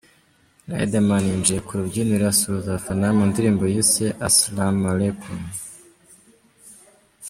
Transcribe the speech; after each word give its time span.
Riderman 0.77 1.23
yinjiye 1.29 1.59
ku 1.65 1.71
rubyiniro 1.79 2.25
asuhuza 2.33 2.67
abafana 2.71 3.07
mu 3.17 3.23
ndirimbo 3.29 3.63
yise 3.73 4.05
’Asalam 4.27 4.77
Aleikum’. 4.91 5.39